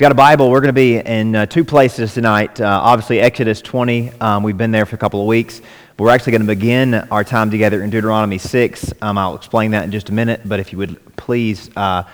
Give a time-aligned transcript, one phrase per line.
[0.00, 2.58] If you got a Bible, we're going to be in uh, two places tonight.
[2.58, 4.10] Uh, obviously, Exodus 20.
[4.18, 5.60] Um, we've been there for a couple of weeks.
[5.94, 8.94] But we're actually going to begin our time together in Deuteronomy 6.
[9.02, 10.40] Um, I'll explain that in just a minute.
[10.46, 12.04] But if you would please uh,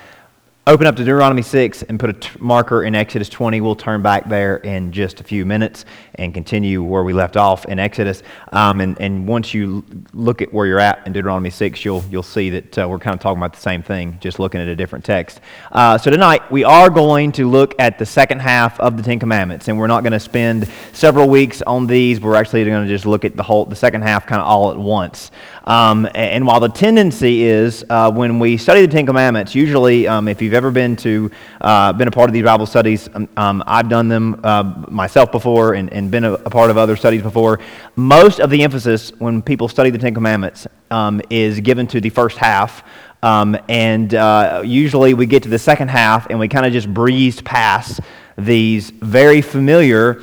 [0.68, 3.60] open up to Deuteronomy 6 and put a t- marker in Exodus 20.
[3.60, 5.84] We'll turn back there in just a few minutes
[6.16, 8.24] and continue where we left off in Exodus.
[8.50, 12.24] Um, and, and once you look at where you're at in Deuteronomy 6, you'll, you'll
[12.24, 14.74] see that uh, we're kind of talking about the same thing, just looking at a
[14.74, 15.40] different text.
[15.70, 19.20] Uh, so tonight, we are going to look at the second half of the Ten
[19.20, 19.68] Commandments.
[19.68, 22.20] And we're not going to spend several weeks on these.
[22.20, 24.72] We're actually going to just look at the whole, the second half kind of all
[24.72, 25.30] at once.
[25.66, 30.28] Um, and while the tendency is uh, when we study the Ten Commandments, usually um,
[30.28, 31.28] if you've ever been to
[31.60, 35.32] uh, been a part of these Bible studies, um, um I've done them uh, myself
[35.32, 37.58] before and, and been a, a, part of other studies before.
[37.96, 42.10] Most of the emphasis when people study the Ten Commandments um, is given to the
[42.10, 42.84] first half.
[43.24, 46.92] Um, and uh, usually we get to the second half and we kind of just
[46.92, 48.00] breezed past
[48.38, 50.22] these very familiar,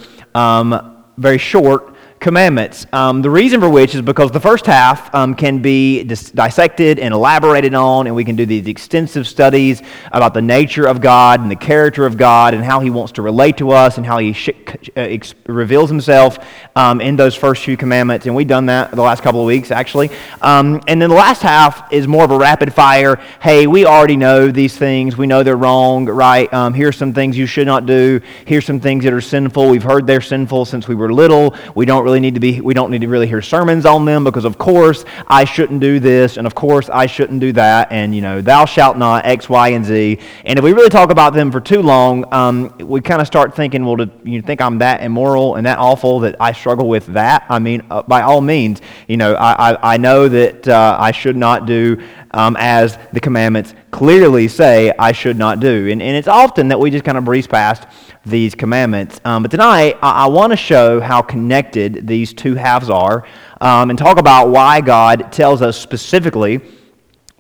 [1.18, 1.92] very short
[2.24, 2.88] commandments.
[2.94, 6.98] Um, the reason for which is because the first half um, can be dis- dissected
[6.98, 11.42] and elaborated on, and we can do these extensive studies about the nature of God
[11.42, 14.18] and the character of God and how He wants to relate to us and how
[14.18, 16.40] He sh- uh, ex- reveals Himself
[16.76, 18.26] um, in those first few commandments.
[18.26, 20.10] And we've done that the last couple of weeks, actually.
[20.42, 23.18] Um, and then the last half is more of a rapid fire.
[23.42, 25.18] Hey, we already know these things.
[25.18, 26.52] We know they're wrong, right?
[26.54, 28.22] Um, here's some things you should not do.
[28.46, 29.70] Here's some things that are sinful.
[29.70, 31.56] We've heard they're sinful since we were little.
[31.76, 34.06] We don't really really need to be, we don't need to really hear sermons on
[34.06, 37.92] them because, of course, I shouldn't do this, and of course, I shouldn't do that,
[37.92, 40.20] and, you know, thou shalt not, X, Y, and Z.
[40.45, 43.55] And if we really talk about them for too long, um, we kind of start
[43.55, 47.08] thinking, well, do you think I'm that immoral and that awful that I struggle with
[47.08, 47.47] that?
[47.50, 51.11] I mean, uh, by all means, you know, I, I, I know that uh, I
[51.11, 55.89] should not do um, as the commandments clearly say I should not do.
[55.89, 57.88] And, and it's often that we just kind of breeze past
[58.26, 59.20] these commandments.
[59.26, 63.26] Um, but tonight, I, I want to show how connected these two halves are
[63.60, 66.62] um, and talk about why God tells us specifically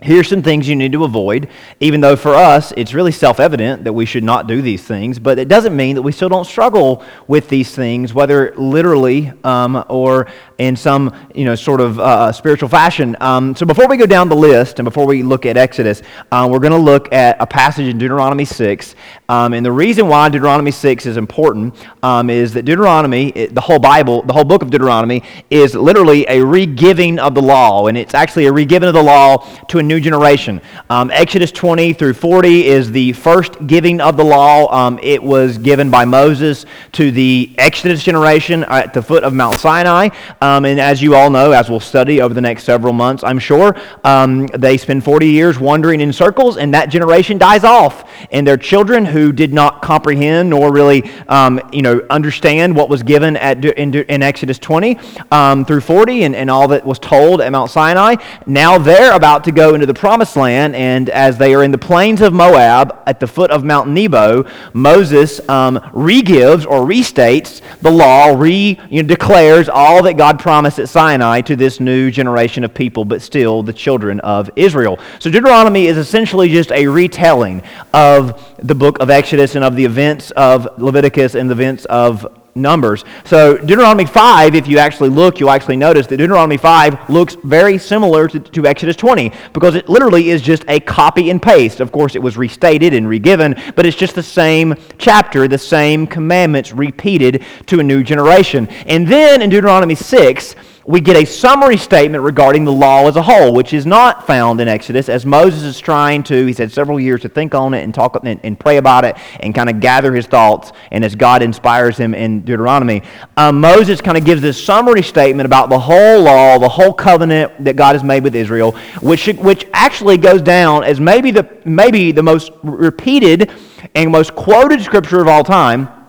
[0.03, 1.47] Here's some things you need to avoid,
[1.79, 5.17] even though for us it's really self evident that we should not do these things,
[5.17, 9.81] but it doesn't mean that we still don't struggle with these things, whether literally um,
[9.87, 10.27] or
[10.57, 13.15] in some you know, sort of uh, spiritual fashion.
[13.19, 16.47] Um, so before we go down the list and before we look at Exodus, uh,
[16.51, 18.95] we're going to look at a passage in Deuteronomy 6.
[19.29, 23.79] Um, and the reason why Deuteronomy 6 is important um, is that Deuteronomy, the whole
[23.79, 27.87] Bible, the whole book of Deuteronomy, is literally a regiving of the law.
[27.87, 29.37] And it's actually a regiving of the law
[29.69, 30.61] to a new generation.
[30.89, 34.73] Um, Exodus 20 through 40 is the first giving of the law.
[34.73, 39.59] Um, it was given by Moses to the Exodus generation at the foot of Mount
[39.59, 40.09] Sinai.
[40.41, 43.39] Um, and as you all know, as we'll study over the next several months, I'm
[43.39, 48.09] sure, um, they spend 40 years wandering in circles, and that generation dies off.
[48.31, 53.03] And their children who did not comprehend nor really um, you know, understand what was
[53.03, 54.97] given at, in, in Exodus 20
[55.31, 58.15] um, through 40 and, and all that was told at Mount Sinai,
[58.45, 61.77] now they're about to go into the promised land, and as they are in the
[61.77, 67.91] plains of Moab at the foot of Mount Nebo, Moses um, re-gives or restates the
[67.91, 72.63] law, re you know, declares all that God promised at Sinai to this new generation
[72.63, 74.99] of people, but still the children of Israel.
[75.19, 77.63] So Deuteronomy is essentially just a retelling
[77.93, 82.42] of the book of Exodus and of the events of Leviticus and the events of
[82.55, 83.03] Numbers.
[83.25, 87.79] So Deuteronomy 5, if you actually look, you'll actually notice that Deuteronomy 5 looks very
[87.79, 91.79] similar to, to, Exodus 20 because it literally is just a copy and paste.
[91.79, 96.05] Of course, it was restated and regiven, but it's just the same chapter, the same
[96.05, 98.67] commandments repeated to a new generation.
[98.85, 100.55] And then in Deuteronomy 6,
[100.85, 104.59] we get a summary statement regarding the law as a whole, which is not found
[104.59, 107.83] in Exodus, as Moses is trying to, he's had several years to think on it
[107.83, 111.15] and talk and, and pray about it and kind of gather his thoughts, and as
[111.15, 113.01] God inspires him in Deuteronomy.
[113.37, 117.63] Um, Moses kind of gives this summary statement about the whole law, the whole covenant
[117.63, 122.11] that God has made with Israel, which, which actually goes down as maybe the, maybe
[122.11, 123.51] the most repeated
[123.95, 126.02] and most quoted scripture of all time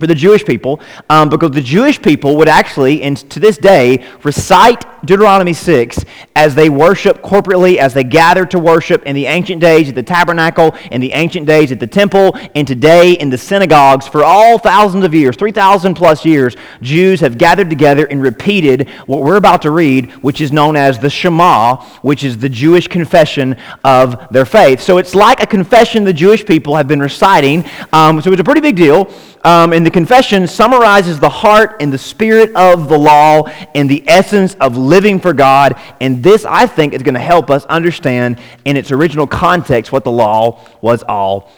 [0.00, 0.80] for the Jewish people
[1.10, 6.04] um, because the Jewish people would actually, and to this day, recite Deuteronomy 6
[6.34, 10.02] as they worship corporately, as they gather to worship in the ancient days at the
[10.02, 14.08] tabernacle, in the ancient days at the temple, and today in the synagogues.
[14.08, 19.22] For all thousands of years, 3,000 plus years, Jews have gathered together and repeated what
[19.22, 23.56] we're about to read, which is known as the Shema, which is the Jewish confession
[23.84, 24.80] of their faith.
[24.80, 27.64] So it's like a confession the Jewish people have been reciting.
[27.92, 29.12] Um, so it's a pretty big deal.
[29.42, 33.44] Um, and the confession summarizes the heart and the spirit of the law
[33.74, 35.80] and the essence of living for God.
[36.00, 40.04] And this, I think, is going to help us understand in its original context what
[40.04, 41.50] the law was all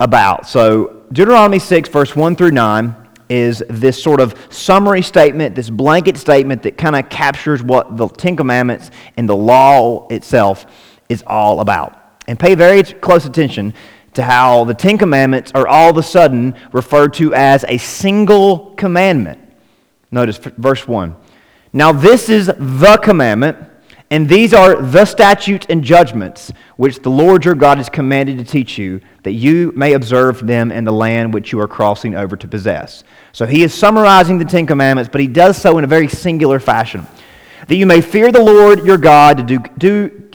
[0.00, 0.46] about.
[0.46, 2.94] So Deuteronomy 6, verse 1 through 9
[3.28, 8.08] is this sort of summary statement, this blanket statement that kind of captures what the
[8.08, 10.66] Ten Commandments and the law itself
[11.08, 11.94] is all about.
[12.26, 13.74] And pay very close attention
[14.18, 18.74] to how the Ten Commandments are all of a sudden referred to as a single
[18.74, 19.38] commandment.
[20.10, 21.14] Notice verse 1.
[21.72, 23.58] Now, this is the commandment,
[24.10, 28.44] and these are the statutes and judgments which the Lord your God has commanded to
[28.44, 32.36] teach you, that you may observe them in the land which you are crossing over
[32.36, 33.04] to possess.
[33.30, 36.58] So he is summarizing the Ten Commandments, but he does so in a very singular
[36.58, 37.06] fashion.
[37.68, 40.27] That you may fear the Lord your God to, do, do,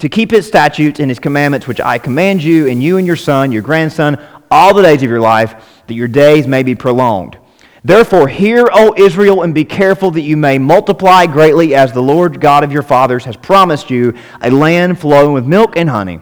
[0.00, 3.16] to keep his statutes and his commandments, which I command you, and you and your
[3.16, 4.18] son, your grandson,
[4.50, 7.38] all the days of your life, that your days may be prolonged.
[7.82, 12.40] Therefore, hear, O Israel, and be careful that you may multiply greatly as the Lord
[12.40, 16.20] God of your fathers has promised you, a land flowing with milk and honey.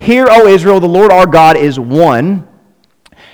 [0.00, 2.46] Hear, O Israel, the Lord our God is one.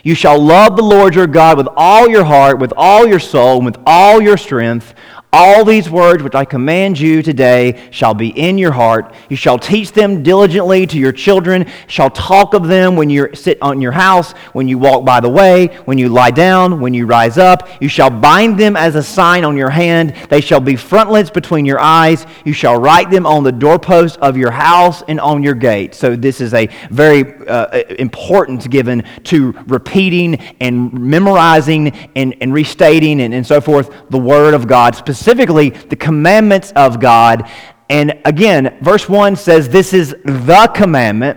[0.02, 3.56] You shall love the Lord your God with all your heart, with all your soul,
[3.56, 4.94] and with all your strength.
[5.38, 9.14] All these words which I command you today shall be in your heart.
[9.28, 13.58] You shall teach them diligently to your children, shall talk of them when you sit
[13.60, 17.04] on your house, when you walk by the way, when you lie down, when you
[17.04, 17.68] rise up.
[17.82, 20.16] You shall bind them as a sign on your hand.
[20.30, 22.24] They shall be frontlets between your eyes.
[22.46, 25.94] You shall write them on the doorposts of your house and on your gate.
[25.94, 33.20] So this is a very uh, importance given to repeating and memorizing and, and restating
[33.20, 37.50] and, and so forth the word of God specifically specifically the commandments of God.
[37.90, 41.36] And again, verse 1 says this is the commandment,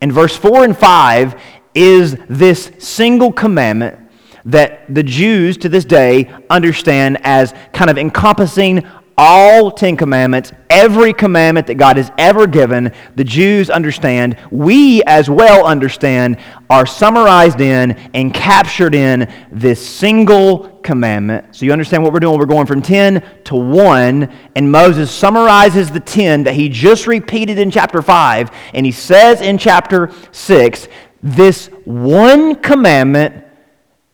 [0.00, 1.38] and verse 4 and 5
[1.74, 3.98] is this single commandment
[4.46, 11.12] that the Jews to this day understand as kind of encompassing all Ten Commandments, every
[11.12, 16.38] commandment that God has ever given, the Jews understand, we as well understand,
[16.70, 21.56] are summarized in and captured in this single commandment.
[21.56, 22.38] So you understand what we're doing?
[22.38, 27.58] We're going from 10 to 1, and Moses summarizes the 10 that he just repeated
[27.58, 30.86] in chapter 5, and he says in chapter 6,
[31.24, 33.44] this one commandment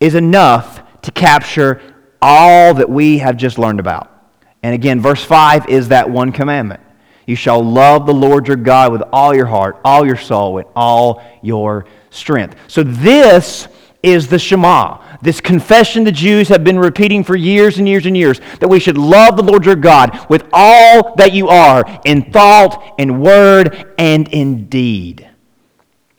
[0.01, 1.83] is enough to capture
[2.23, 4.14] all that we have just learned about.
[4.65, 6.81] And again, verse 5 is that one commandment.
[7.27, 10.67] You shall love the Lord your God with all your heart, all your soul, and
[10.75, 12.57] all your strength.
[12.67, 13.69] So, this
[14.03, 18.17] is the Shema, this confession the Jews have been repeating for years and years and
[18.17, 22.33] years that we should love the Lord your God with all that you are in
[22.33, 25.29] thought, in word, and in deed.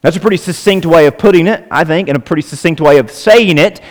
[0.01, 2.99] That's a pretty succinct way of putting it, I think, and a pretty succinct way
[2.99, 3.81] of saying it.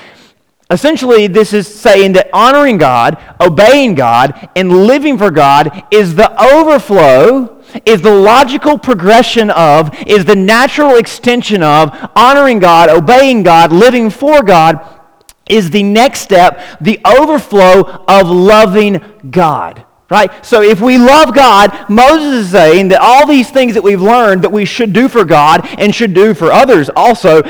[0.75, 6.29] Essentially, this is saying that honoring God, obeying God, and living for God is the
[6.43, 13.73] overflow, is the logical progression of, is the natural extension of honoring God, obeying God,
[13.73, 14.81] living for God,
[15.49, 19.00] is the next step, the overflow of loving
[19.31, 19.87] God.
[20.11, 20.44] Right?
[20.44, 24.43] So if we love God, Moses is saying that all these things that we've learned
[24.43, 27.43] that we should do for God and should do for others also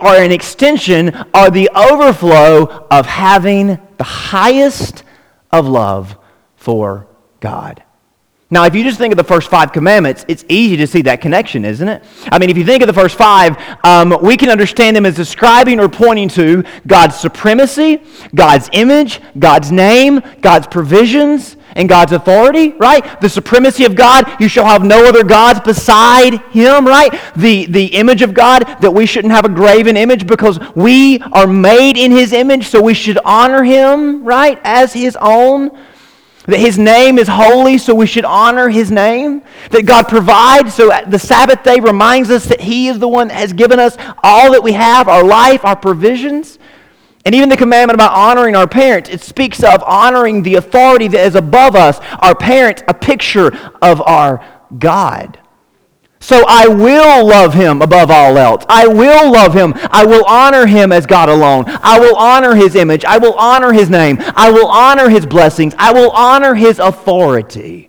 [0.00, 5.04] are an extension, are the overflow of having the highest
[5.50, 6.16] of love
[6.56, 7.06] for
[7.40, 7.82] God.
[8.50, 11.20] Now, if you just think of the first five commandments, it's easy to see that
[11.20, 12.02] connection, isn't it?
[12.32, 15.14] I mean, if you think of the first five, um, we can understand them as
[15.16, 18.02] describing or pointing to God's supremacy,
[18.34, 23.20] God's image, God's name, God's provisions, and God's authority, right?
[23.20, 27.12] The supremacy of God, you shall have no other gods beside him, right?
[27.36, 31.46] The, the image of God, that we shouldn't have a graven image because we are
[31.46, 35.70] made in his image, so we should honor him, right, as his own.
[36.46, 39.42] That his name is holy, so we should honor his name.
[39.70, 43.36] That God provides, so the Sabbath day reminds us that he is the one that
[43.36, 46.58] has given us all that we have, our life, our provisions.
[47.24, 51.26] And even the commandment about honoring our parents, it speaks of honoring the authority that
[51.26, 51.98] is above us.
[52.20, 54.44] Our parents, a picture of our
[54.78, 55.38] God.
[56.20, 58.64] So I will love him above all else.
[58.68, 59.72] I will love him.
[59.90, 61.64] I will honor him as God alone.
[61.66, 63.04] I will honor his image.
[63.04, 64.18] I will honor his name.
[64.20, 65.74] I will honor his blessings.
[65.78, 67.88] I will honor his authority.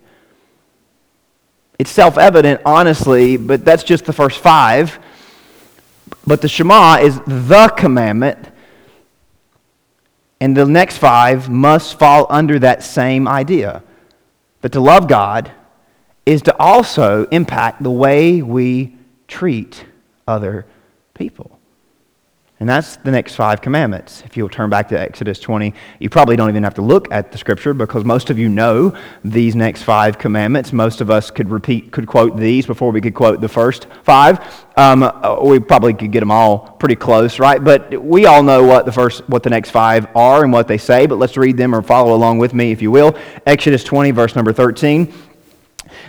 [1.79, 4.99] It's self evident, honestly, but that's just the first five.
[6.27, 8.37] But the Shema is the commandment
[10.41, 13.83] and the next five must fall under that same idea.
[14.61, 15.51] But to love God
[16.25, 18.95] is to also impact the way we
[19.27, 19.85] treat
[20.27, 20.65] other
[21.13, 21.58] people.
[22.59, 24.21] And that's the next five commandments.
[24.25, 27.31] If you'll turn back to Exodus 20, you probably don't even have to look at
[27.31, 30.73] the scripture because most of you know these next five commandments.
[30.73, 34.39] Most of us could repeat, could quote these before we could quote the first five.
[34.75, 37.63] Um, uh, we probably could get them all pretty close, right?
[37.63, 40.77] But we all know what the first, what the next five are and what they
[40.77, 41.05] say.
[41.05, 43.17] But let's read them or follow along with me, if you will.
[43.45, 45.13] Exodus 20, verse number 13.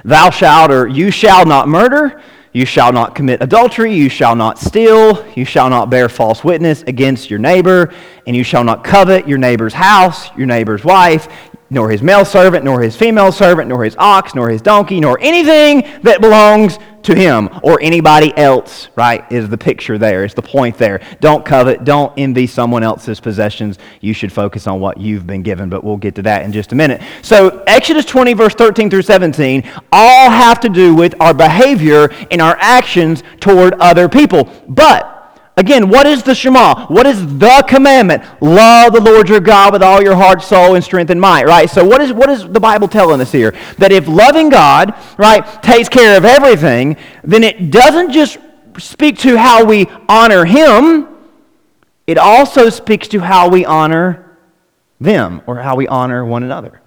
[0.04, 2.21] Thou shalt or you shall not murder.
[2.52, 6.83] You shall not commit adultery, you shall not steal, you shall not bear false witness
[6.83, 7.95] against your neighbor,
[8.30, 11.26] and you shall not covet your neighbor's house, your neighbor's wife,
[11.68, 15.18] nor his male servant, nor his female servant, nor his ox, nor his donkey, nor
[15.20, 19.25] anything that belongs to him or anybody else, right?
[19.32, 21.00] Is the picture there, is the point there.
[21.18, 23.80] Don't covet, don't envy someone else's possessions.
[24.00, 26.70] You should focus on what you've been given, but we'll get to that in just
[26.70, 27.02] a minute.
[27.22, 32.40] So, Exodus 20, verse 13 through 17, all have to do with our behavior and
[32.40, 34.49] our actions toward other people.
[34.68, 35.20] But,
[35.61, 36.87] Again, what is the Shema?
[36.87, 38.23] What is the commandment?
[38.40, 41.69] Love the Lord your God with all your heart, soul, and strength and might, right?
[41.69, 43.55] So what is, what is the Bible telling us here?
[43.76, 48.38] That if loving God, right, takes care of everything, then it doesn't just
[48.79, 51.09] speak to how we honor Him,
[52.07, 54.38] it also speaks to how we honor
[54.99, 56.81] them or how we honor one another.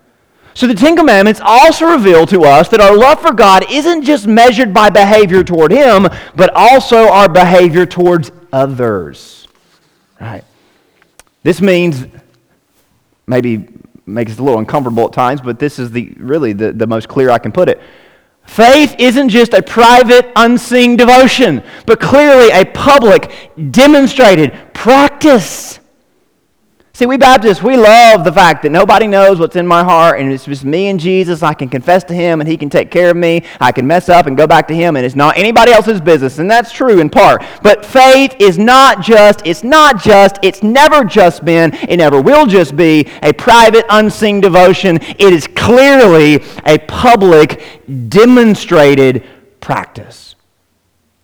[0.55, 4.25] So the Ten Commandments also reveal to us that our love for God isn't just
[4.25, 9.47] measured by behavior toward Him, but also our behavior towards others.
[10.21, 10.45] Right?
[11.41, 12.05] This means
[13.27, 13.67] maybe
[14.05, 17.09] makes it a little uncomfortable at times, but this is the really the, the most
[17.09, 17.81] clear I can put it.
[18.45, 23.31] Faith isn't just a private, unseen devotion, but clearly a public,
[23.71, 25.79] demonstrated practice.
[26.95, 30.31] See, we Baptists, we love the fact that nobody knows what's in my heart, and
[30.31, 31.41] it's just me and Jesus.
[31.41, 33.43] I can confess to Him, and He can take care of me.
[33.59, 36.37] I can mess up and go back to Him, and it's not anybody else's business.
[36.37, 37.43] And that's true in part.
[37.63, 42.45] But faith is not just, it's not just, it's never just been, it never will
[42.45, 44.97] just be a private, unseen devotion.
[45.01, 49.25] It is clearly a public, demonstrated
[49.61, 50.35] practice.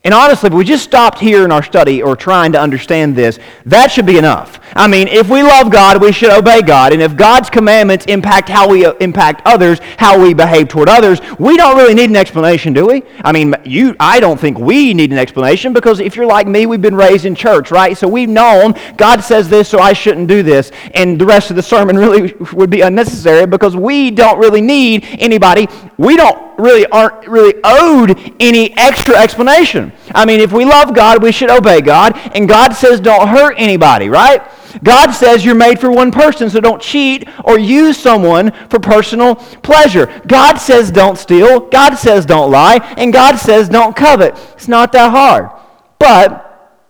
[0.03, 3.37] And honestly, if we just stopped here in our study or trying to understand this,
[3.65, 4.58] that should be enough.
[4.75, 6.93] I mean, if we love God, we should obey God.
[6.93, 11.19] And if God's commandments impact how we uh, impact others, how we behave toward others,
[11.39, 13.03] we don't really need an explanation, do we?
[13.23, 16.65] I mean, you, I don't think we need an explanation because if you're like me,
[16.65, 17.97] we've been raised in church, right?
[17.97, 20.71] So we've known God says this, so I shouldn't do this.
[20.93, 25.05] And the rest of the sermon really would be unnecessary because we don't really need
[25.19, 25.67] anybody.
[25.97, 29.91] We don't really aren't really owed any extra explanation.
[30.13, 32.17] I mean, if we love God, we should obey God.
[32.35, 34.41] And God says don't hurt anybody, right?
[34.83, 39.35] God says you're made for one person, so don't cheat or use someone for personal
[39.35, 40.21] pleasure.
[40.27, 41.59] God says don't steal.
[41.59, 42.77] God says don't lie.
[42.97, 44.37] And God says don't covet.
[44.53, 45.49] It's not that hard.
[45.97, 46.81] But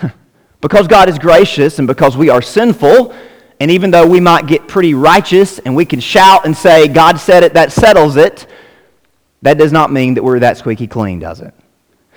[0.60, 3.14] because God is gracious and because we are sinful,
[3.60, 7.18] and even though we might get pretty righteous and we can shout and say, God
[7.18, 8.46] said it, that settles it,
[9.42, 11.54] that does not mean that we're that squeaky clean, does it?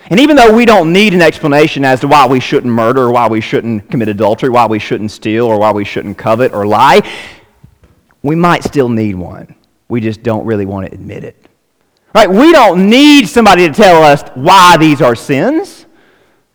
[0.06, 3.12] And even though we don't need an explanation as to why we shouldn't murder, or
[3.12, 6.66] why we shouldn't commit adultery, why we shouldn't steal, or why we shouldn't covet or
[6.66, 7.02] lie,
[8.22, 9.54] we might still need one.
[9.88, 11.36] We just don't really want to admit it.
[12.14, 12.28] Right?
[12.28, 15.86] We don't need somebody to tell us why these are sins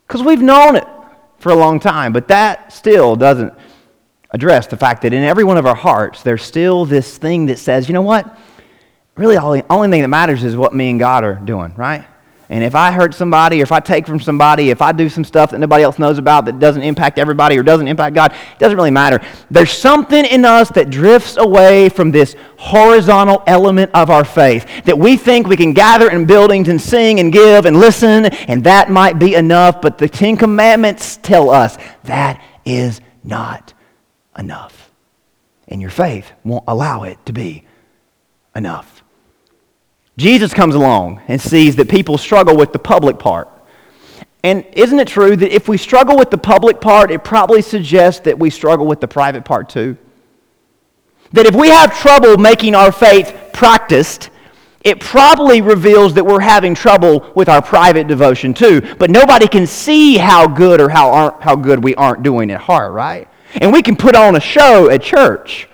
[0.07, 0.85] because we've known it
[1.39, 2.13] for a long time.
[2.13, 3.53] But that still doesn't
[4.31, 7.59] address the fact that in every one of our hearts, there's still this thing that
[7.59, 8.37] says, you know what?
[9.17, 12.05] really all the only thing that matters is what me and God are doing, right?
[12.49, 15.25] And if I hurt somebody, or if I take from somebody, if I do some
[15.25, 18.59] stuff that nobody else knows about that doesn't impact everybody or doesn't impact God, it
[18.59, 19.21] doesn't really matter.
[19.51, 24.97] There's something in us that drifts away from this horizontal element of our faith that
[24.97, 28.89] we think we can gather in buildings and sing and give and listen, and that
[28.89, 29.81] might be enough.
[29.81, 33.73] But the Ten Commandments tell us that is not
[34.37, 34.89] enough.
[35.67, 37.65] And your faith won't allow it to be
[38.55, 38.96] enough.
[40.17, 43.49] Jesus comes along and sees that people struggle with the public part.
[44.43, 48.21] And isn't it true that if we struggle with the public part, it probably suggests
[48.21, 49.97] that we struggle with the private part too?
[51.33, 54.29] That if we have trouble making our faith practiced,
[54.83, 58.81] it probably reveals that we're having trouble with our private devotion too.
[58.97, 62.93] But nobody can see how good or how, how good we aren't doing at heart,
[62.93, 63.27] right?
[63.55, 65.67] And we can put on a show at church.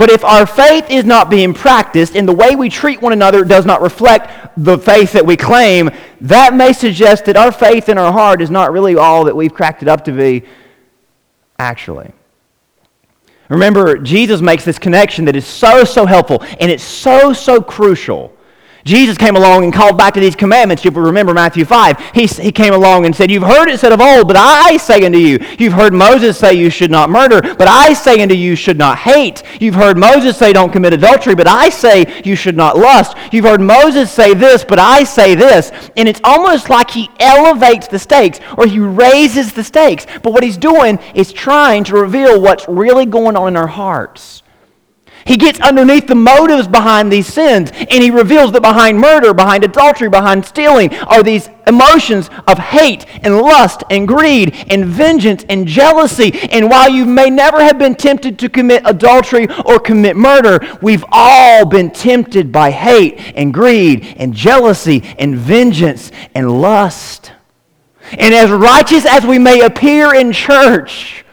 [0.00, 3.44] But if our faith is not being practiced and the way we treat one another
[3.44, 5.90] does not reflect the faith that we claim,
[6.22, 9.52] that may suggest that our faith in our heart is not really all that we've
[9.52, 10.42] cracked it up to be,
[11.58, 12.10] actually.
[13.50, 18.34] Remember, Jesus makes this connection that is so, so helpful, and it's so, so crucial
[18.84, 20.84] Jesus came along and called back to these commandments.
[20.84, 24.00] You remember Matthew 5, he, he came along and said, You've heard it said of
[24.00, 27.68] old, but I say unto you, You've heard Moses say you should not murder, but
[27.68, 29.42] I say unto you, should not hate.
[29.60, 33.16] You've heard Moses say, Don't commit adultery, but I say you should not lust.
[33.32, 35.70] You've heard Moses say this, but I say this.
[35.96, 40.06] And it's almost like he elevates the stakes or he raises the stakes.
[40.22, 44.39] But what he's doing is trying to reveal what's really going on in our hearts.
[45.30, 49.62] He gets underneath the motives behind these sins, and he reveals that behind murder, behind
[49.62, 55.68] adultery, behind stealing are these emotions of hate and lust and greed and vengeance and
[55.68, 56.36] jealousy.
[56.50, 61.04] And while you may never have been tempted to commit adultery or commit murder, we've
[61.12, 67.30] all been tempted by hate and greed and jealousy and vengeance and lust.
[68.18, 71.24] And as righteous as we may appear in church,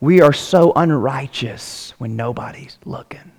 [0.00, 3.32] we are so unrighteous when nobody's looking.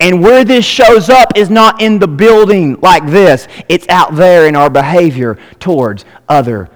[0.00, 4.46] And where this shows up is not in the building like this, it's out there
[4.46, 6.68] in our behavior towards other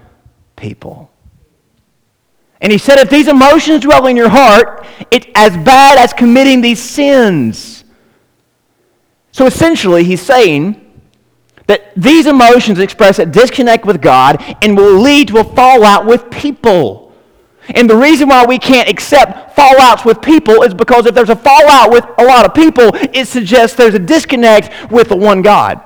[0.55, 1.11] people.
[2.61, 6.61] And he said, if these emotions dwell in your heart, it's as bad as committing
[6.61, 7.83] these sins.
[9.33, 10.79] So essentially, he's saying
[11.67, 16.29] that these emotions express a disconnect with God and will lead to a fallout with
[16.31, 17.02] people.
[17.69, 21.35] And the reason why we can't accept fallouts with people is because if there's a
[21.35, 25.81] fallout with a lot of people, it suggests there's a disconnect with the one God.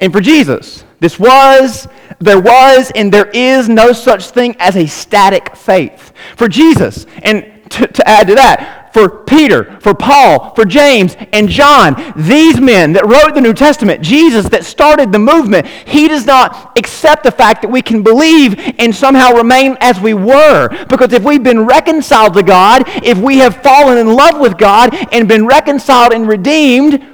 [0.00, 4.86] And for Jesus, this was, there was, and there is no such thing as a
[4.86, 6.12] static faith.
[6.36, 11.48] For Jesus, and to, to add to that, for Peter, for Paul, for James, and
[11.48, 12.14] John.
[12.16, 16.78] These men that wrote the New Testament, Jesus that started the movement, he does not
[16.78, 20.68] accept the fact that we can believe and somehow remain as we were.
[20.88, 24.94] Because if we've been reconciled to God, if we have fallen in love with God
[25.12, 27.04] and been reconciled and redeemed,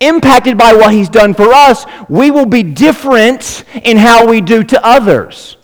[0.00, 4.64] impacted by what he's done for us, we will be different in how we do
[4.64, 5.56] to others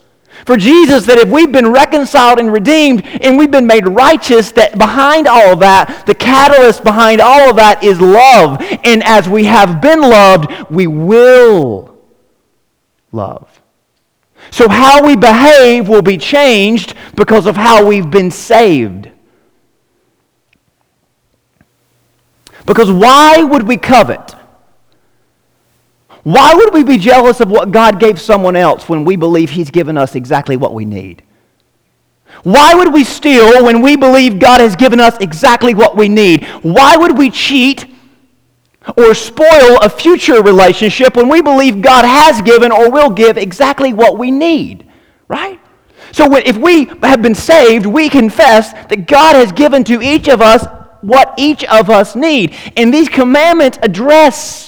[0.48, 4.78] for Jesus that if we've been reconciled and redeemed and we've been made righteous, that
[4.78, 8.58] behind all of that, the catalyst behind all of that is love.
[8.82, 11.98] And as we have been loved, we will
[13.12, 13.60] love.
[14.50, 19.10] So how we behave will be changed because of how we've been saved.
[22.64, 24.34] Because why would we covet?
[26.28, 29.70] Why would we be jealous of what God gave someone else when we believe He's
[29.70, 31.22] given us exactly what we need?
[32.42, 36.44] Why would we steal when we believe God has given us exactly what we need?
[36.60, 37.86] Why would we cheat
[38.98, 43.94] or spoil a future relationship when we believe God has given or will give exactly
[43.94, 44.86] what we need?
[45.28, 45.58] Right?
[46.12, 50.42] So if we have been saved, we confess that God has given to each of
[50.42, 50.66] us
[51.00, 52.54] what each of us need.
[52.76, 54.67] And these commandments address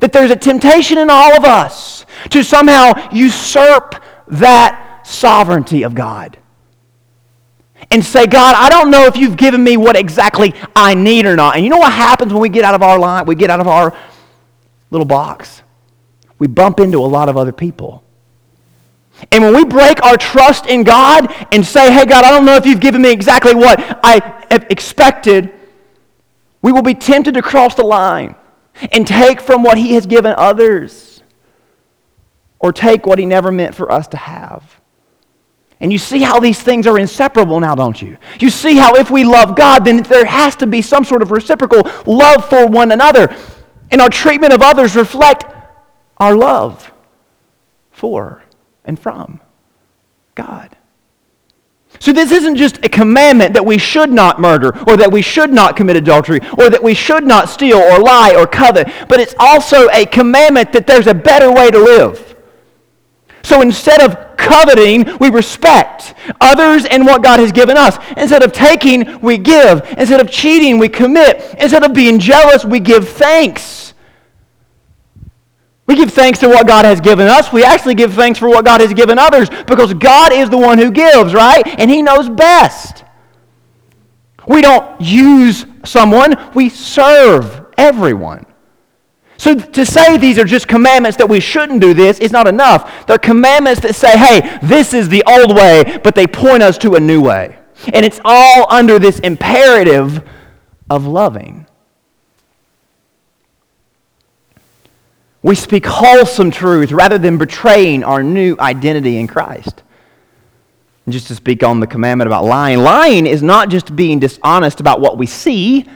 [0.00, 6.38] that there's a temptation in all of us to somehow usurp that sovereignty of God.
[7.90, 11.36] And say, God, I don't know if you've given me what exactly I need or
[11.36, 11.54] not.
[11.54, 13.60] And you know what happens when we get out of our line, we get out
[13.60, 13.96] of our
[14.90, 15.62] little box?
[16.38, 18.02] We bump into a lot of other people.
[19.30, 22.56] And when we break our trust in God and say, hey, God, I don't know
[22.56, 25.52] if you've given me exactly what I expected,
[26.60, 28.34] we will be tempted to cross the line
[28.92, 31.22] and take from what He has given others
[32.58, 34.80] or take what He never meant for us to have.
[35.80, 38.16] And you see how these things are inseparable now, don't you?
[38.40, 41.30] You see how if we love God, then there has to be some sort of
[41.30, 43.34] reciprocal love for one another.
[43.90, 45.44] And our treatment of others reflect
[46.16, 46.90] our love
[47.90, 48.42] for
[48.84, 49.40] and from
[50.34, 50.75] God.
[51.98, 55.52] So this isn't just a commandment that we should not murder or that we should
[55.52, 59.34] not commit adultery or that we should not steal or lie or covet, but it's
[59.38, 62.36] also a commandment that there's a better way to live.
[63.42, 67.96] So instead of coveting, we respect others and what God has given us.
[68.16, 69.82] Instead of taking, we give.
[69.96, 71.54] Instead of cheating, we commit.
[71.58, 73.85] Instead of being jealous, we give thanks.
[75.86, 77.52] We give thanks to what God has given us.
[77.52, 80.78] We actually give thanks for what God has given others because God is the one
[80.78, 81.62] who gives, right?
[81.78, 83.04] And He knows best.
[84.48, 88.46] We don't use someone, we serve everyone.
[89.38, 93.06] So to say these are just commandments that we shouldn't do this is not enough.
[93.06, 96.94] They're commandments that say, hey, this is the old way, but they point us to
[96.94, 97.58] a new way.
[97.92, 100.26] And it's all under this imperative
[100.88, 101.66] of loving.
[105.46, 109.84] We speak wholesome truth rather than betraying our new identity in Christ.
[111.04, 114.80] And just to speak on the commandment about lying, lying is not just being dishonest
[114.80, 115.86] about what we see,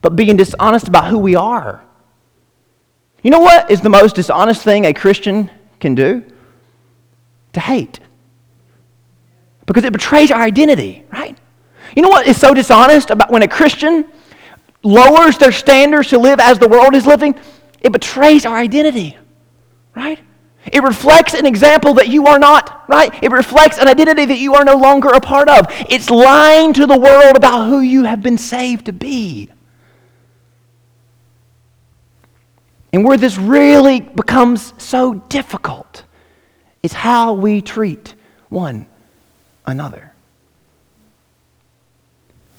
[0.00, 1.84] but being dishonest about who we are.
[3.22, 6.24] You know what is the most dishonest thing a Christian can do?
[7.52, 8.00] To hate.
[9.66, 11.36] Because it betrays our identity, right?
[11.94, 14.06] You know what is so dishonest about when a Christian
[14.82, 17.38] lowers their standards to live as the world is living?
[17.80, 19.16] It betrays our identity,
[19.94, 20.18] right?
[20.72, 23.12] It reflects an example that you are not, right?
[23.22, 25.66] It reflects an identity that you are no longer a part of.
[25.88, 29.48] It's lying to the world about who you have been saved to be.
[32.92, 36.04] And where this really becomes so difficult
[36.82, 38.14] is how we treat
[38.48, 38.86] one
[39.66, 40.12] another.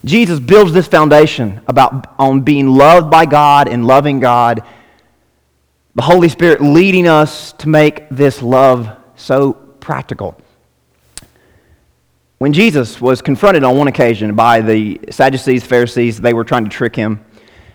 [0.05, 4.63] Jesus builds this foundation about on being loved by God and loving God.
[5.95, 10.39] The Holy Spirit leading us to make this love so practical.
[12.37, 16.69] When Jesus was confronted on one occasion by the Sadducees, Pharisees, they were trying to
[16.69, 17.25] trick him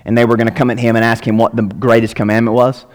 [0.04, 2.54] and they were going to come at him and ask him what the greatest commandment
[2.54, 2.86] was.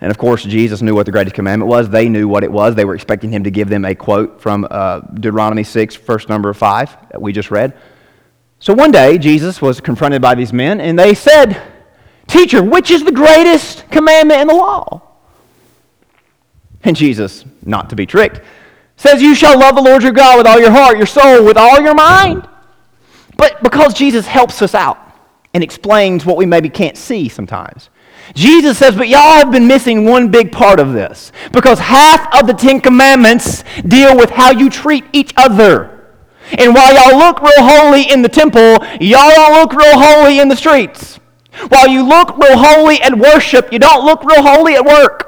[0.00, 1.88] And of course, Jesus knew what the greatest commandment was.
[1.88, 2.74] They knew what it was.
[2.74, 6.52] They were expecting him to give them a quote from uh, Deuteronomy 6, first number
[6.52, 7.78] 5, that we just read.
[8.58, 11.62] So one day, Jesus was confronted by these men, and they said,
[12.26, 15.02] Teacher, which is the greatest commandment in the law?
[16.82, 18.40] And Jesus, not to be tricked,
[18.96, 21.56] says, You shall love the Lord your God with all your heart, your soul, with
[21.56, 22.48] all your mind.
[23.36, 25.06] But because Jesus helps us out,
[25.56, 27.88] and explains what we maybe can't see sometimes.
[28.34, 32.46] Jesus says, but y'all have been missing one big part of this because half of
[32.46, 36.12] the Ten Commandments deal with how you treat each other.
[36.58, 40.48] And while y'all look real holy in the temple, y'all don't look real holy in
[40.48, 41.20] the streets.
[41.68, 45.26] While you look real holy at worship, you don't look real holy at work.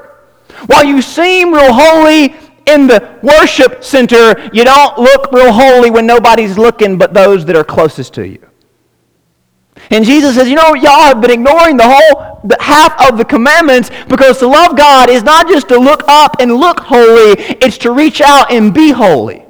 [0.67, 6.05] While you seem real holy in the worship center, you don't look real holy when
[6.05, 8.45] nobody's looking but those that are closest to you.
[9.91, 13.25] And Jesus says, you know, y'all have been ignoring the whole the half of the
[13.25, 17.77] commandments because to love God is not just to look up and look holy, it's
[17.79, 19.45] to reach out and be holy.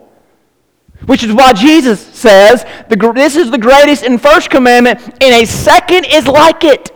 [1.05, 5.45] Which is why Jesus says, the, this is the greatest and first commandment, and a
[5.45, 6.91] second is like it.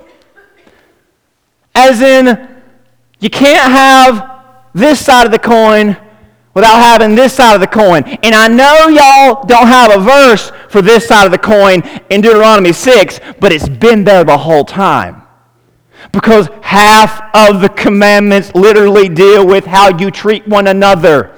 [1.74, 2.50] As in,
[3.20, 5.98] you can't have this side of the coin
[6.54, 8.04] without having this side of the coin.
[8.24, 12.22] And I know y'all don't have a verse for this side of the coin in
[12.22, 15.24] Deuteronomy 6, but it's been there the whole time.
[16.12, 21.36] Because half of the commandments literally deal with how you treat one another.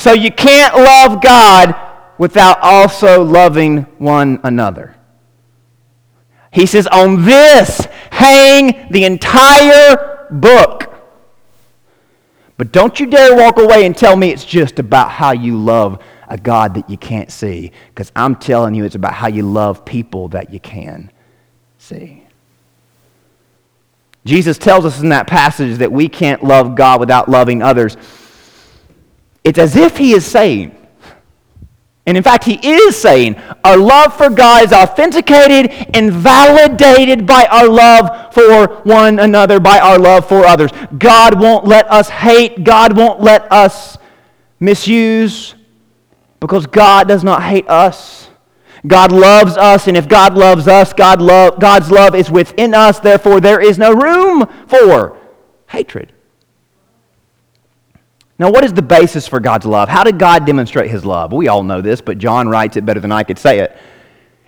[0.00, 1.74] So you can't love God
[2.16, 4.96] without also loving one another.
[6.50, 10.90] He says, on this hang the entire book.
[12.56, 16.02] But don't you dare walk away and tell me it's just about how you love
[16.28, 17.70] a God that you can't see.
[17.90, 21.12] Because I'm telling you, it's about how you love people that you can
[21.76, 22.24] see.
[24.24, 27.98] Jesus tells us in that passage that we can't love God without loving others.
[29.44, 30.76] It's as if he is saying,
[32.06, 37.46] and in fact, he is saying our love for God is authenticated and validated by
[37.50, 40.70] our love for one another, by our love for others.
[40.98, 43.96] God won't let us hate, God won't let us
[44.58, 45.54] misuse,
[46.40, 48.28] because God does not hate us.
[48.86, 52.98] God loves us, and if God loves us, God love, God's love is within us.
[52.98, 55.18] Therefore, there is no room for
[55.68, 56.12] hatred.
[58.40, 59.90] Now, what is the basis for God's love?
[59.90, 61.30] How did God demonstrate his love?
[61.30, 63.76] We all know this, but John writes it better than I could say it.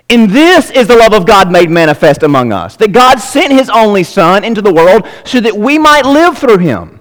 [0.08, 3.68] And this is the love of God made manifest among us that God sent his
[3.68, 7.00] only Son into the world so that we might live through him.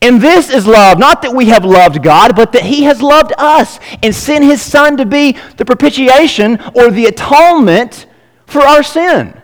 [0.00, 3.32] And this is love, not that we have loved God, but that he has loved
[3.36, 8.06] us and sent his Son to be the propitiation or the atonement
[8.46, 9.41] for our sin.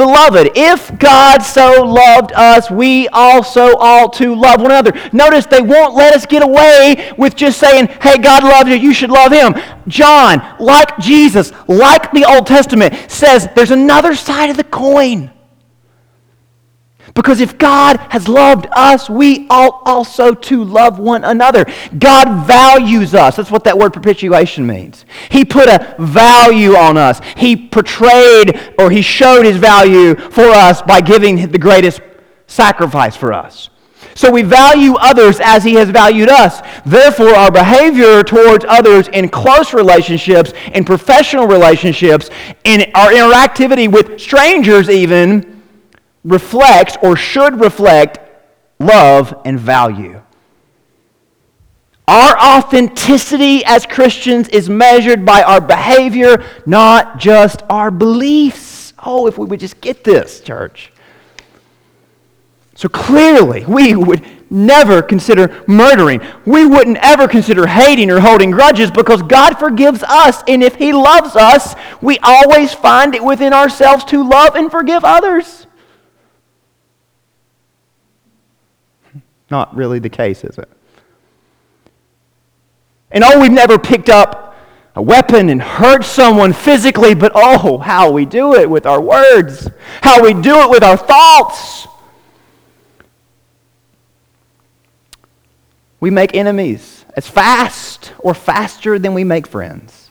[0.00, 4.98] Beloved, if God so loved us, we also ought to love one another.
[5.12, 8.94] Notice they won't let us get away with just saying, hey, God loves you, you
[8.94, 9.52] should love him.
[9.88, 15.30] John, like Jesus, like the Old Testament, says there's another side of the coin.
[17.14, 21.64] Because if God has loved us, we ought also to love one another.
[21.98, 23.36] God values us.
[23.36, 25.04] That's what that word propitiation means.
[25.30, 27.20] He put a value on us.
[27.36, 32.00] He portrayed or he showed his value for us by giving the greatest
[32.46, 33.70] sacrifice for us.
[34.14, 36.60] So we value others as he has valued us.
[36.84, 42.28] Therefore, our behavior towards others in close relationships, in professional relationships,
[42.64, 45.59] in our interactivity with strangers, even,
[46.24, 48.18] reflects or should reflect
[48.78, 50.20] love and value.
[52.08, 59.38] Our authenticity as Christians is measured by our behavior, not just our beliefs Oh, if
[59.38, 60.92] we would just get this, church.
[62.74, 66.20] So clearly, we would never consider murdering.
[66.46, 70.42] We wouldn't ever consider hating or holding grudges because God forgives us.
[70.48, 75.04] And if He loves us, we always find it within ourselves to love and forgive
[75.04, 75.59] others.
[79.50, 80.68] Not really the case, is it?
[83.10, 84.56] And oh, we've never picked up
[84.94, 89.68] a weapon and hurt someone physically, but oh, how we do it with our words,
[90.02, 91.86] how we do it with our thoughts.
[95.98, 100.10] We make enemies as fast or faster than we make friends.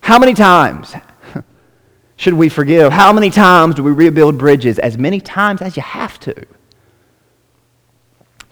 [0.00, 0.94] How many times
[2.16, 2.92] should we forgive?
[2.92, 4.78] How many times do we rebuild bridges?
[4.78, 6.46] As many times as you have to.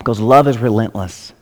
[0.03, 1.33] Because love is relentless.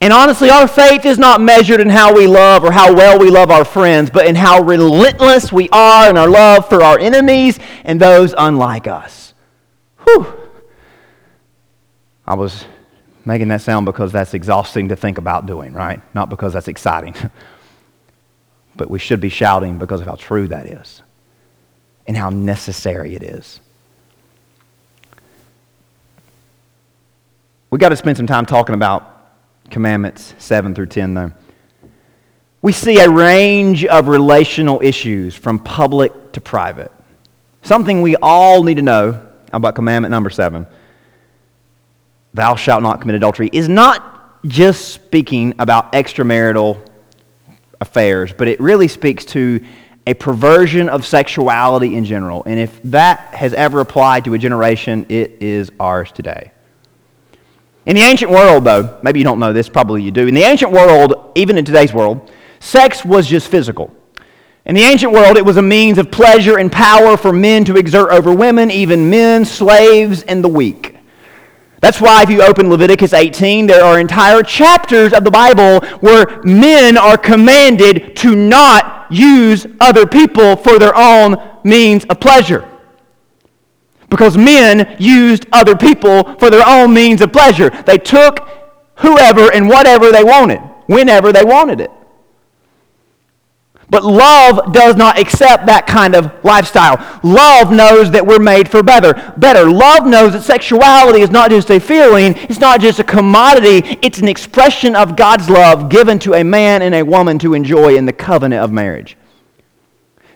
[0.00, 3.30] And honestly, our faith is not measured in how we love or how well we
[3.30, 7.58] love our friends, but in how relentless we are in our love for our enemies
[7.82, 9.34] and those unlike us.
[10.04, 10.32] Whew.
[12.24, 12.64] I was
[13.24, 16.00] making that sound because that's exhausting to think about doing, right?
[16.14, 17.14] Not because that's exciting.
[18.76, 21.02] but we should be shouting because of how true that is
[22.06, 23.60] and how necessary it is.
[27.70, 29.30] We got to spend some time talking about
[29.70, 31.32] commandments 7 through 10, though.
[32.62, 36.92] We see a range of relational issues from public to private.
[37.62, 40.66] Something we all need to know about commandment number 7
[42.36, 46.78] thou shalt not commit adultery, is not just speaking about extramarital
[47.80, 49.64] affairs, but it really speaks to
[50.06, 52.44] a perversion of sexuality in general.
[52.44, 56.52] And if that has ever applied to a generation, it is ours today.
[57.86, 60.26] In the ancient world, though, maybe you don't know this, probably you do.
[60.26, 63.94] In the ancient world, even in today's world, sex was just physical.
[64.64, 67.76] In the ancient world, it was a means of pleasure and power for men to
[67.76, 70.96] exert over women, even men, slaves, and the weak.
[71.80, 76.42] That's why if you open Leviticus 18, there are entire chapters of the Bible where
[76.42, 82.68] men are commanded to not use other people for their own means of pleasure.
[84.08, 87.70] Because men used other people for their own means of pleasure.
[87.70, 88.48] They took
[88.96, 91.90] whoever and whatever they wanted, whenever they wanted it.
[93.88, 96.96] But love does not accept that kind of lifestyle.
[97.22, 99.14] Love knows that we're made for better.
[99.36, 99.70] Better.
[99.70, 104.18] Love knows that sexuality is not just a feeling, it's not just a commodity, it's
[104.18, 108.06] an expression of God's love given to a man and a woman to enjoy in
[108.06, 109.16] the covenant of marriage.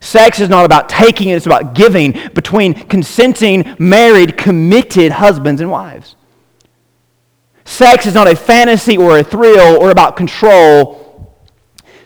[0.01, 6.17] Sex is not about taking, it's about giving between consenting, married, committed husbands and wives.
[7.65, 11.01] Sex is not a fantasy or a thrill or about control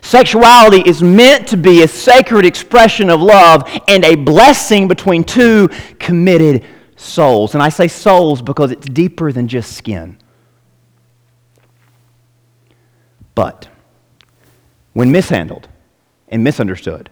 [0.04, 5.68] Sexuality is meant to be a sacred expression of love and a blessing between two
[5.98, 6.62] committed
[6.94, 7.54] souls.
[7.54, 10.18] And I say souls because it's deeper than just skin.
[13.34, 13.66] But
[14.92, 15.68] when mishandled
[16.28, 17.08] and misunderstood,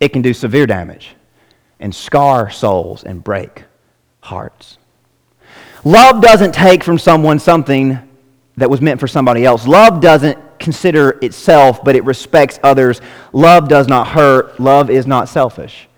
[0.00, 1.14] it can do severe damage
[1.78, 3.64] and scar souls and break
[4.20, 4.78] hearts.
[5.84, 7.98] Love doesn't take from someone something
[8.56, 9.66] that was meant for somebody else.
[9.66, 13.00] Love doesn't consider itself, but it respects others.
[13.32, 14.60] Love does not hurt.
[14.60, 15.88] Love is not selfish.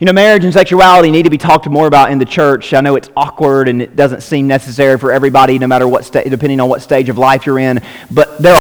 [0.00, 2.72] You know, marriage and sexuality need to be talked more about in the church.
[2.72, 6.22] I know it's awkward and it doesn't seem necessary for everybody, no matter what, sta-
[6.22, 7.80] depending on what stage of life you're in.
[8.10, 8.57] But there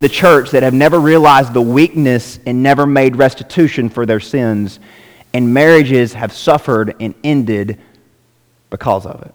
[0.00, 4.80] the church that have never realized the weakness and never made restitution for their sins,
[5.34, 7.78] and marriages have suffered and ended
[8.70, 9.34] because of it.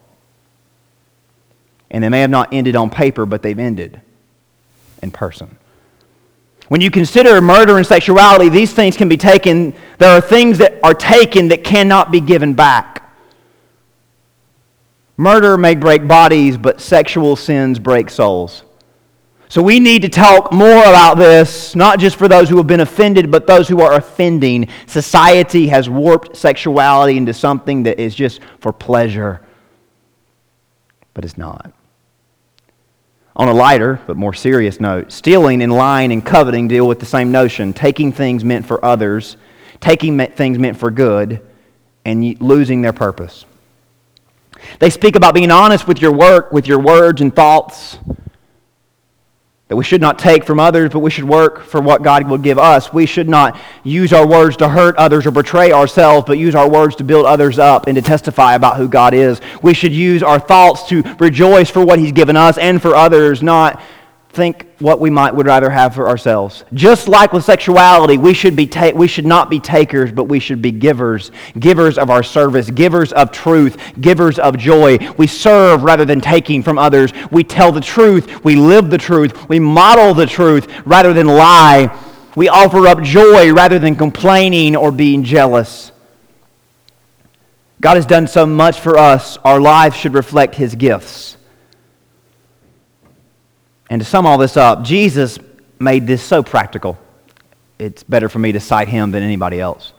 [1.91, 4.01] And they may have not ended on paper, but they've ended
[5.04, 5.56] in person.
[6.67, 9.75] When you consider murder and sexuality, these things can be taken.
[9.99, 13.08] There are things that are taken that cannot be given back.
[15.15, 18.64] Murder may break bodies, but sexual sins break souls.
[19.47, 22.79] So we need to talk more about this, not just for those who have been
[22.79, 24.67] offended, but those who are offending.
[24.88, 29.41] Society has warped sexuality into something that is just for pleasure,
[31.13, 31.71] but it's not.
[33.36, 37.05] On a lighter, but more serious note, stealing and lying and coveting deal with the
[37.05, 39.38] same notion taking things meant for others,
[39.79, 41.41] taking things meant for good,
[42.03, 43.45] and losing their purpose.
[44.79, 47.99] They speak about being honest with your work, with your words and thoughts,
[49.67, 52.38] that we should not take from others, but we should work for what God will
[52.38, 52.93] give us.
[52.93, 56.69] We should not use our words to hurt others or betray ourselves, but use our
[56.69, 59.41] words to build others up and to testify about who God is.
[59.63, 63.41] We should use our thoughts to rejoice for what He's given us and for others,
[63.41, 63.82] not
[64.36, 66.65] think what we might would rather have for ourselves.
[66.74, 70.39] Just like with sexuality, we should, be ta- we should not be takers, but we
[70.39, 71.32] should be givers.
[71.58, 74.98] Givers of our service, givers of truth, givers of joy.
[75.17, 77.13] We serve rather than taking from others.
[77.32, 78.43] We tell the truth.
[78.43, 79.48] We live the truth.
[79.48, 81.98] We model the truth rather than lie.
[82.36, 85.93] We offer up joy rather than complaining or being jealous.
[87.80, 89.38] God has done so much for us.
[89.38, 91.38] Our lives should reflect his gifts.
[93.95, 95.39] And to sum all this up, Jesus
[95.79, 96.97] made this so practical.
[97.79, 99.93] It's better for me to cite him than anybody else.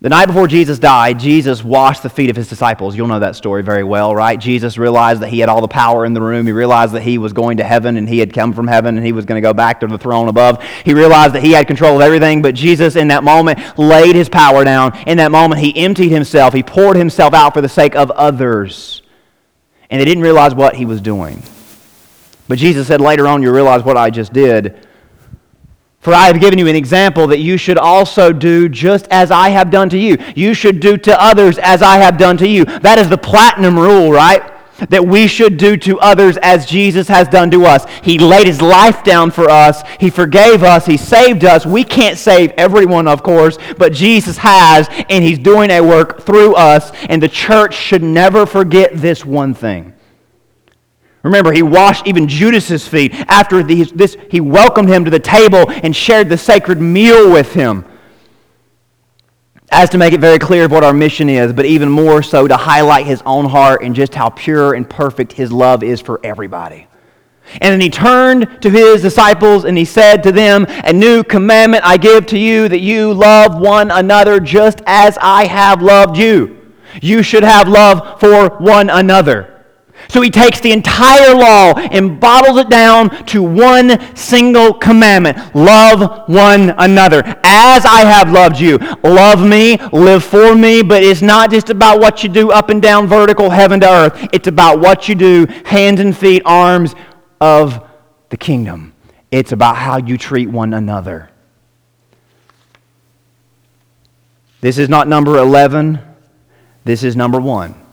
[0.00, 2.96] The night before Jesus died, Jesus washed the feet of his disciples.
[2.96, 4.36] You'll know that story very well, right?
[4.36, 6.44] Jesus realized that he had all the power in the room.
[6.44, 9.06] He realized that he was going to heaven and he had come from heaven and
[9.06, 10.60] he was going to go back to the throne above.
[10.84, 14.28] He realized that he had control of everything, but Jesus, in that moment, laid his
[14.28, 14.98] power down.
[15.06, 16.52] In that moment, he emptied himself.
[16.52, 19.02] He poured himself out for the sake of others.
[19.88, 21.44] And they didn't realize what he was doing.
[22.48, 24.86] But Jesus said later on, you realize what I just did.
[26.00, 29.48] For I have given you an example that you should also do just as I
[29.48, 30.18] have done to you.
[30.36, 32.66] You should do to others as I have done to you.
[32.66, 34.42] That is the platinum rule, right?
[34.90, 37.86] That we should do to others as Jesus has done to us.
[38.02, 39.82] He laid his life down for us.
[39.98, 40.84] He forgave us.
[40.84, 41.64] He saved us.
[41.64, 46.54] We can't save everyone, of course, but Jesus has, and he's doing a work through
[46.56, 46.92] us.
[47.08, 49.93] And the church should never forget this one thing
[51.24, 53.14] Remember, he washed even Judas's feet.
[53.28, 57.86] After this, he welcomed him to the table and shared the sacred meal with him.
[59.72, 62.46] As to make it very clear of what our mission is, but even more so
[62.46, 66.20] to highlight his own heart and just how pure and perfect his love is for
[66.22, 66.86] everybody.
[67.54, 71.84] And then he turned to his disciples and he said to them, A new commandment
[71.86, 76.60] I give to you that you love one another just as I have loved you.
[77.00, 79.53] You should have love for one another.
[80.08, 86.28] So he takes the entire law and bottles it down to one single commandment love
[86.28, 87.22] one another.
[87.44, 92.00] As I have loved you, love me, live for me, but it's not just about
[92.00, 94.28] what you do up and down vertical, heaven to earth.
[94.32, 96.94] It's about what you do, hands and feet, arms
[97.40, 97.88] of
[98.30, 98.92] the kingdom.
[99.30, 101.30] It's about how you treat one another.
[104.60, 105.98] This is not number 11,
[106.84, 107.83] this is number one.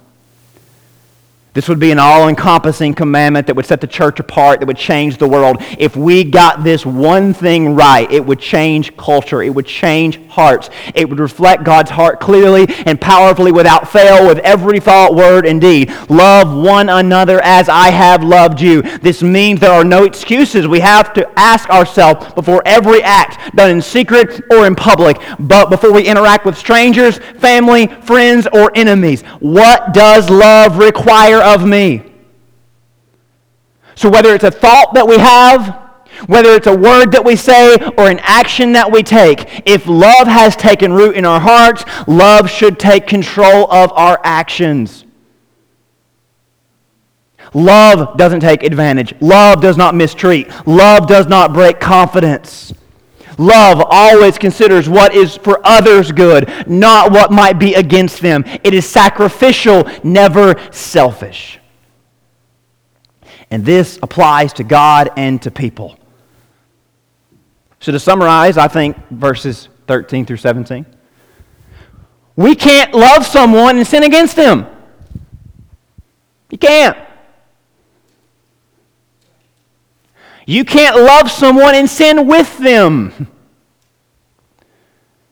[1.54, 4.78] This would be an all encompassing commandment that would set the church apart, that would
[4.78, 5.58] change the world.
[5.78, 9.44] If we got this one thing right, it would change culture.
[9.44, 10.70] It would change hearts.
[10.96, 15.60] It would reflect God's heart clearly and powerfully without fail with every thought, word, and
[15.60, 15.92] deed.
[16.10, 18.82] Love one another as I have loved you.
[19.00, 20.70] This means there are no excuses.
[20.70, 25.70] We have to ask ourselves before every act, done in secret or in public, but
[25.70, 32.04] before we interact with strangers, family, friends, or enemies, what does love require of me.
[33.96, 35.82] So, whether it's a thought that we have,
[36.28, 40.28] whether it's a word that we say or an action that we take, if love
[40.28, 45.06] has taken root in our hearts, love should take control of our actions.
[47.54, 49.14] Love doesn't take advantage.
[49.20, 50.50] Love does not mistreat.
[50.66, 52.74] Love does not break confidence.
[53.38, 58.44] Love always considers what is for others good, not what might be against them.
[58.64, 61.60] It is sacrificial, never selfish.
[63.50, 65.98] And this applies to God and to people.
[67.80, 70.86] So, to summarize, I think verses 13 through 17.
[72.36, 74.68] We can't love someone and sin against them.
[76.50, 76.98] You can't.
[80.46, 83.28] You can't love someone and sin with them,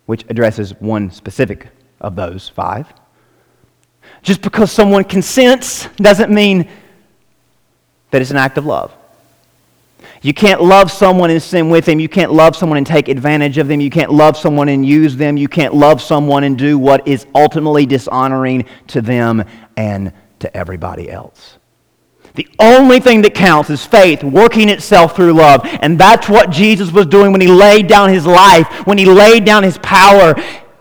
[0.06, 1.70] which addresses one specific
[2.00, 2.88] of those five.
[4.22, 6.70] Just because someone consents doesn't mean
[8.12, 8.94] that it's an act of love.
[10.22, 12.00] You can't love someone and sin with them.
[12.00, 13.80] You can't love someone and take advantage of them.
[13.80, 15.38] You can't love someone and use them.
[15.38, 19.46] You can't love someone and do what is ultimately dishonoring to them
[19.78, 21.59] and to everybody else.
[22.36, 25.62] The only thing that counts is faith working itself through love.
[25.82, 29.46] And that's what Jesus was doing when he laid down his life, when he laid
[29.46, 30.36] down his power.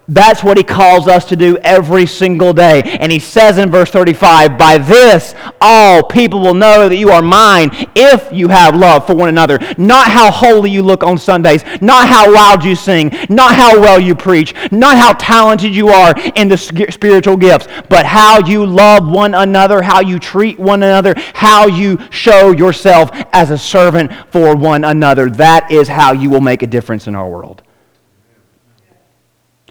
[0.08, 2.80] That's what he calls us to do every single day.
[2.82, 7.20] And he says in verse 35, By this all people will know that you are
[7.20, 9.58] mine if you have love for one another.
[9.76, 14.00] Not how holy you look on Sundays, not how loud you sing, not how well
[14.00, 19.06] you preach, not how talented you are in the spiritual gifts, but how you love
[19.06, 24.56] one another, how you treat one another, how you show yourself as a servant for
[24.56, 25.28] one another.
[25.28, 27.62] That is how you will make a difference in our world.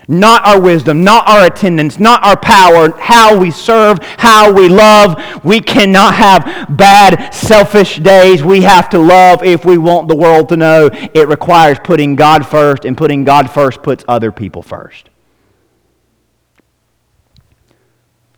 [0.09, 5.43] Not our wisdom, not our attendance, not our power, how we serve, how we love.
[5.43, 8.41] We cannot have bad, selfish days.
[8.41, 10.89] We have to love if we want the world to know.
[11.13, 15.09] It requires putting God first, and putting God first puts other people first.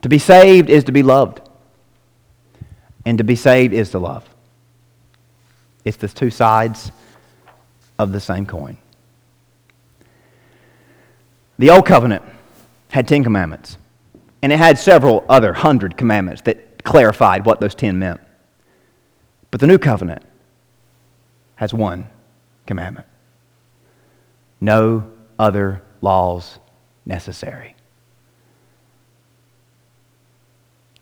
[0.01, 1.39] To be saved is to be loved,
[3.05, 4.27] and to be saved is to love.
[5.85, 6.91] It's the two sides
[7.99, 8.78] of the same coin.
[11.59, 12.23] The Old Covenant
[12.87, 13.77] had Ten Commandments,
[14.41, 18.21] and it had several other hundred commandments that clarified what those ten meant.
[19.51, 20.23] But the New Covenant
[21.55, 22.07] has one
[22.65, 23.05] commandment
[24.61, 26.59] no other laws
[27.05, 27.75] necessary.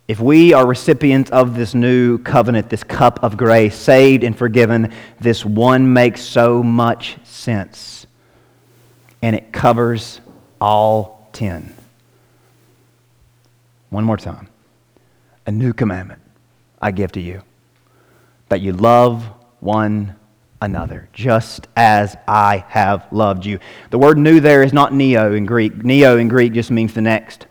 [0.07, 4.93] If we are recipients of this new covenant, this cup of grace, saved and forgiven,
[5.19, 8.05] this one makes so much sense.
[9.21, 10.21] And it covers
[10.59, 11.73] all ten.
[13.89, 14.49] One more time.
[15.45, 16.21] A new commandment
[16.81, 17.41] I give to you
[18.49, 19.23] that you love
[19.59, 20.15] one
[20.61, 23.59] another, just as I have loved you.
[23.89, 25.83] The word new there is not neo in Greek.
[25.83, 27.47] Neo in Greek just means the next.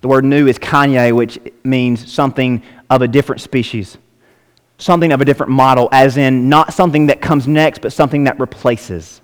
[0.00, 3.98] The word new is kaine, which means something of a different species,
[4.78, 8.38] something of a different model, as in not something that comes next, but something that
[8.38, 9.20] replaces.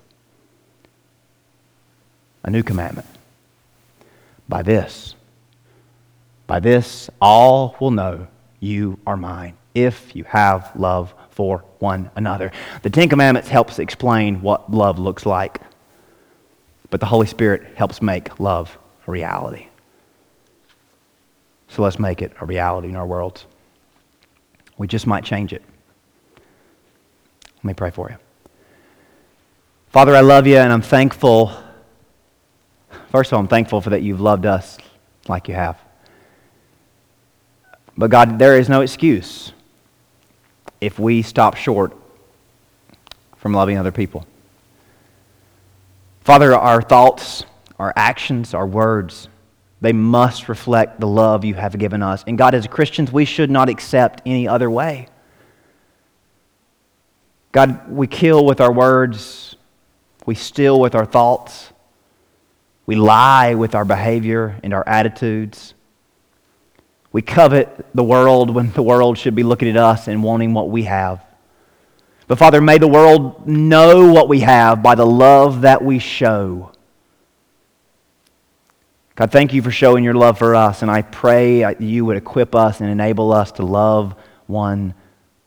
[2.43, 3.07] A new commandment.
[4.53, 5.15] By this,
[6.45, 8.27] by this, all will know
[8.59, 12.51] you are mine if you have love for one another.
[12.83, 15.59] The Ten Commandments helps explain what love looks like,
[16.91, 18.77] but the Holy Spirit helps make love
[19.07, 19.69] a reality.
[21.67, 23.47] So let's make it a reality in our worlds.
[24.77, 25.63] We just might change it.
[27.55, 28.17] Let me pray for you.
[29.89, 31.62] Father, I love you and I'm thankful.
[33.13, 34.79] First of all, I'm thankful for that you've loved us
[35.27, 35.79] like you have.
[37.95, 39.53] But God, there is no excuse
[40.81, 41.95] if we stop short
[43.37, 44.25] from loving other people.
[46.21, 47.45] Father, our thoughts,
[47.77, 49.27] our actions, our words,
[49.79, 52.23] they must reflect the love you have given us.
[52.25, 55.07] And God, as Christians, we should not accept any other way.
[57.51, 59.55] God, we kill with our words,
[60.25, 61.72] we steal with our thoughts,
[62.85, 65.73] we lie with our behavior and our attitudes.
[67.11, 70.69] We covet the world when the world should be looking at us and wanting what
[70.69, 71.23] we have.
[72.27, 76.71] But Father, may the world know what we have by the love that we show.
[79.15, 82.55] God, thank you for showing your love for us, and I pray you would equip
[82.55, 84.15] us and enable us to love
[84.47, 84.95] one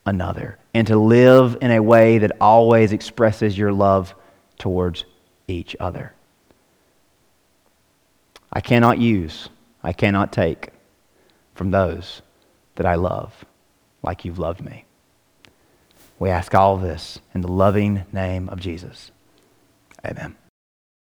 [0.05, 4.14] another and to live in a way that always expresses your love
[4.59, 5.05] towards
[5.49, 6.12] each other.
[8.57, 9.51] I cannot use,
[9.83, 10.71] I cannot take
[11.55, 12.23] from those
[12.77, 13.45] that I love
[14.03, 14.87] like you've loved me.
[16.19, 19.11] We ask all this in the loving name of Jesus.
[20.07, 20.37] Amen.